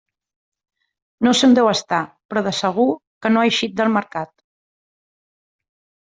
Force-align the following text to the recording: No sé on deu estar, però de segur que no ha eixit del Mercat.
No 1.25 1.33
sé 1.39 1.41
on 1.47 1.51
deu 1.57 1.67
estar, 1.71 1.99
però 2.31 2.41
de 2.47 2.53
segur 2.59 2.85
que 3.25 3.31
no 3.33 3.41
ha 3.43 3.49
eixit 3.49 3.75
del 3.81 3.91
Mercat. 3.97 4.33